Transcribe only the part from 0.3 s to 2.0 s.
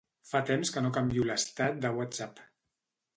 temps que no canvio l'estat de